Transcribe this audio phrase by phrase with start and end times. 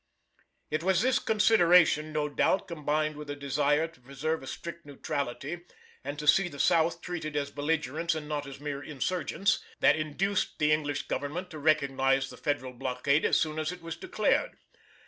[0.71, 5.61] It was this consideration, no doubt, combined with a desire to preserve a strict neutrality
[6.03, 10.57] and to see the South treated as belligerents and not as mere insurgents, that induced
[10.57, 14.57] the English Government to recognise the Federal blockade as soon as it was declared.